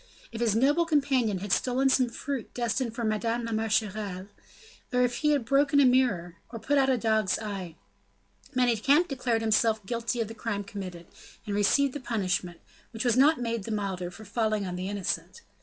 If 0.31 0.41
his 0.41 0.55
noble 0.55 0.87
companion 0.87 1.37
had 1.41 1.51
stolen 1.51 1.87
some 1.87 2.09
fruit 2.09 2.51
destined 2.55 2.95
for 2.95 3.03
Madame 3.03 3.45
la 3.45 3.51
Marechale, 3.51 4.25
if 4.91 5.17
he 5.17 5.29
had 5.29 5.45
broken 5.45 5.79
a 5.79 5.85
mirror, 5.85 6.37
or 6.49 6.57
put 6.57 6.79
out 6.79 6.89
a 6.89 6.97
dog's 6.97 7.37
eye, 7.37 7.75
Manicamp 8.55 9.07
declared 9.07 9.41
himself 9.43 9.85
guilty 9.85 10.19
of 10.19 10.27
the 10.27 10.33
crime 10.33 10.63
committed, 10.63 11.05
and 11.45 11.53
received 11.53 11.93
the 11.93 11.99
punishment, 11.99 12.59
which 12.89 13.05
was 13.05 13.15
not 13.15 13.39
made 13.41 13.65
the 13.65 13.71
milder 13.71 14.09
for 14.09 14.25
falling 14.25 14.65
on 14.65 14.75
the 14.75 14.89
innocent. 14.89 15.41